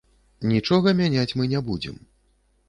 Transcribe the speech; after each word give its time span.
Нічога 0.53 0.93
мяняць 1.01 1.35
мы 1.43 1.47
не 1.53 1.63
будзем. 1.69 2.01